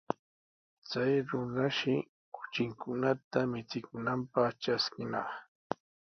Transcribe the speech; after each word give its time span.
Chay 0.89 1.13
runashi 1.27 1.93
kuchinkunata 2.35 3.39
michinanpaq 3.51 4.51
traskinaq. 4.61 5.29